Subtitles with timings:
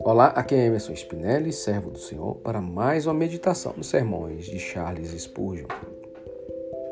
[0.00, 4.58] Olá, aqui é Emerson Spinelli, servo do Senhor, para mais uma meditação nos sermões de
[4.58, 5.66] Charles Spurgeon.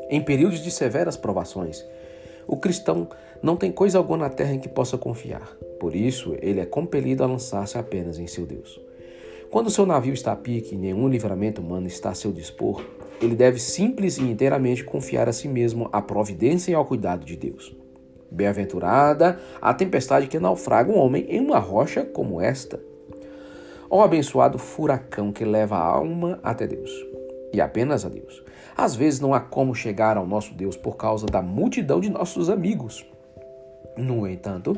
[0.09, 1.83] Em períodos de severas provações,
[2.47, 3.07] o cristão
[3.41, 5.55] não tem coisa alguma na terra em que possa confiar.
[5.79, 8.79] Por isso, ele é compelido a lançar-se apenas em seu Deus.
[9.49, 12.85] Quando seu navio está a pique e nenhum livramento humano está a seu dispor,
[13.21, 17.35] ele deve simples e inteiramente confiar a si mesmo à providência e ao cuidado de
[17.35, 17.75] Deus.
[18.29, 22.79] Bem-aventurada a tempestade que naufraga um homem em uma rocha como esta.
[23.89, 26.91] Ó abençoado furacão que leva a alma até Deus,
[27.53, 28.43] e apenas a Deus.
[28.75, 32.49] Às vezes não há como chegar ao nosso Deus por causa da multidão de nossos
[32.49, 33.05] amigos.
[33.95, 34.77] No entanto,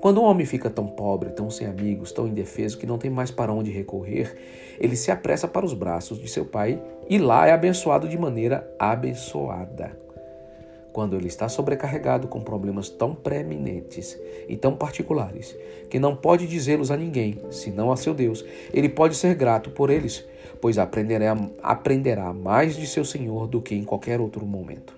[0.00, 3.30] quando um homem fica tão pobre, tão sem amigos, tão indefeso que não tem mais
[3.30, 4.34] para onde recorrer,
[4.80, 8.68] ele se apressa para os braços de seu pai e lá é abençoado de maneira
[8.78, 10.05] abençoada
[10.96, 14.18] quando ele está sobrecarregado com problemas tão preeminentes
[14.48, 15.54] e tão particulares
[15.90, 19.90] que não pode dizê-los a ninguém, senão a seu Deus, ele pode ser grato por
[19.90, 20.24] eles,
[20.58, 24.94] pois aprenderá, aprenderá mais de seu Senhor do que em qualquer outro momento.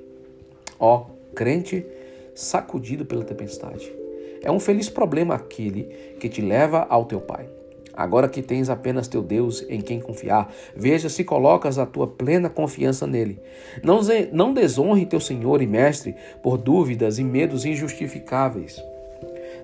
[0.78, 1.84] Ó, crente
[2.32, 3.92] sacudido pela tempestade,
[4.40, 5.82] é um feliz problema aquele
[6.20, 7.57] que te leva ao teu Pai.
[7.98, 12.48] Agora que tens apenas teu Deus em quem confiar, veja se colocas a tua plena
[12.48, 13.40] confiança nele.
[13.82, 13.98] Não,
[14.32, 18.80] não desonre teu Senhor e Mestre por dúvidas e medos injustificáveis.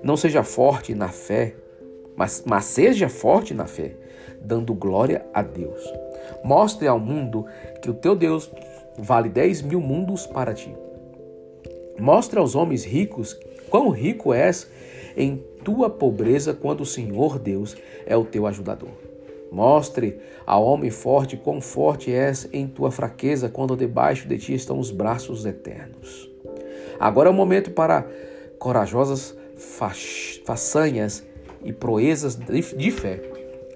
[0.03, 1.55] Não seja forte na fé,
[2.17, 3.93] mas, mas seja forte na fé,
[4.41, 5.81] dando glória a Deus.
[6.43, 7.47] Mostre ao mundo
[7.81, 8.51] que o teu Deus
[8.99, 10.75] vale dez mil mundos para ti.
[12.01, 13.39] Mostre aos homens ricos
[13.71, 14.69] quão rico és
[15.17, 17.77] em tua pobreza quando o Senhor Deus
[18.07, 18.91] é o teu ajudador.
[19.51, 24.79] Mostre ao homem forte quão forte és em tua fraqueza quando debaixo de ti estão
[24.79, 26.31] os braços eternos.
[27.01, 28.07] Agora é o momento para
[28.59, 29.37] corajosas
[30.45, 31.25] façanhas
[31.65, 33.21] e proezas de fé.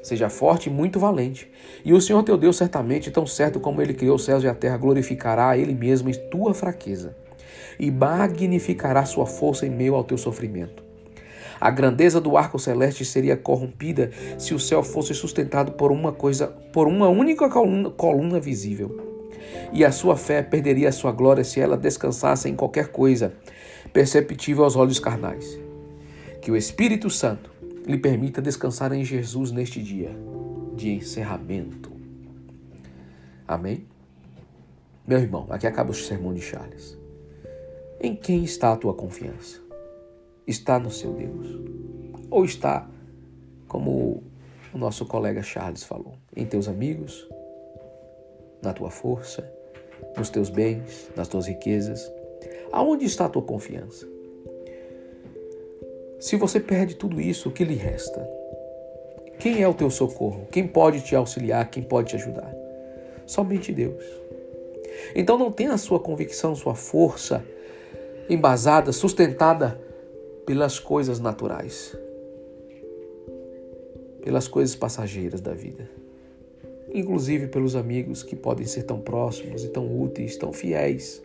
[0.03, 1.51] Seja forte e muito valente.
[1.85, 4.55] E o Senhor teu Deus, certamente, tão certo como ele criou os céus e a
[4.55, 7.17] terra, glorificará a ele mesmo em tua fraqueza
[7.79, 10.88] e magnificará sua força em meio ao teu sofrimento.
[11.61, 16.49] A grandeza do arco celeste seria corrompida se o céu fosse sustentado por uma coisa,
[16.73, 19.09] por uma única coluna, coluna visível.
[19.73, 23.35] E a sua fé perderia a sua glória se ela descansasse em qualquer coisa
[23.93, 25.59] perceptível aos olhos carnais.
[26.41, 27.51] Que o Espírito Santo
[27.87, 30.11] lhe permita descansar em Jesus neste dia
[30.77, 31.91] de encerramento.
[33.47, 33.87] Amém?
[35.07, 36.97] Meu irmão, aqui acaba o sermão de Charles.
[38.01, 39.68] Em quem está a tua confiança?
[40.49, 41.47] Está no seu Deus?
[42.31, 42.89] Ou está,
[43.69, 44.23] como
[44.73, 47.29] o nosso colega Charles falou, em teus amigos,
[48.63, 49.49] na tua força,
[50.17, 52.11] nos teus bens, nas tuas riquezas?
[52.73, 54.09] Aonde está a tua confiança?
[56.19, 58.29] Se você perde tudo isso, o que lhe resta?
[59.39, 60.49] Quem é o teu socorro?
[60.51, 61.71] Quem pode te auxiliar?
[61.71, 62.53] Quem pode te ajudar?
[63.25, 64.03] Somente Deus.
[65.15, 67.45] Então não tenha a sua convicção, sua força
[68.29, 69.81] embasada, sustentada
[70.49, 71.95] pelas coisas naturais,
[74.23, 75.91] pelas coisas passageiras da vida,
[76.91, 81.23] inclusive pelos amigos que podem ser tão próximos e tão úteis, tão fiéis,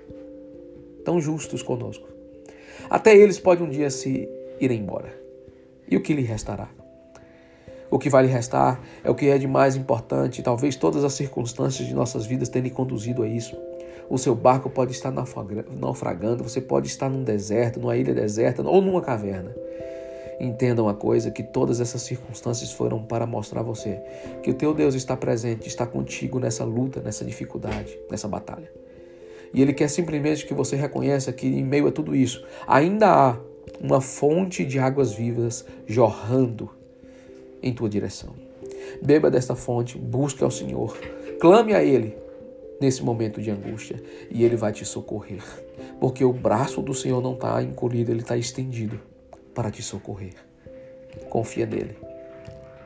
[1.06, 2.06] tão justos conosco.
[2.90, 4.28] Até eles podem um dia se
[4.60, 5.18] ir embora.
[5.90, 6.70] E o que lhe restará?
[7.90, 11.14] O que vai lhe restar é o que é de mais importante, talvez todas as
[11.14, 13.56] circunstâncias de nossas vidas tenham conduzido a isso
[14.10, 18.82] o seu barco pode estar naufragando, você pode estar num deserto, numa ilha deserta ou
[18.82, 19.56] numa caverna.
[20.40, 24.02] Entenda uma coisa, que todas essas circunstâncias foram para mostrar a você
[24.42, 28.70] que o teu Deus está presente, está contigo nessa luta, nessa dificuldade, nessa batalha.
[29.54, 33.38] E Ele quer simplesmente que você reconheça que em meio a tudo isso, ainda há
[33.80, 36.70] uma fonte de águas vivas jorrando
[37.62, 38.34] em tua direção.
[39.02, 40.98] Beba desta fonte, busque ao Senhor,
[41.40, 42.23] clame a Ele
[42.84, 45.42] nesse momento de angústia e Ele vai te socorrer.
[46.02, 49.00] Porque o braço do Senhor não está encolhido, ele está estendido
[49.56, 50.34] para te socorrer.
[51.30, 51.96] Confia nele.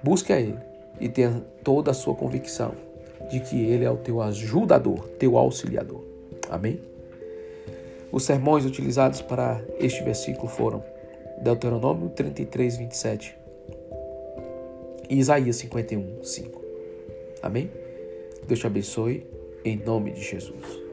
[0.04, 0.60] Busque a Ele
[1.00, 2.76] e tenha toda a sua convicção
[3.32, 6.04] de que Ele é o teu ajudador, teu auxiliador.
[6.48, 6.80] Amém?
[8.12, 10.84] Os sermões utilizados para este versículo foram
[11.42, 13.36] Deuteronômio 33, 27
[15.10, 16.62] e Isaías 51, 5.
[17.42, 17.72] Amém?
[18.48, 19.37] Deus te abençoe
[19.68, 20.87] em nome de Jesus.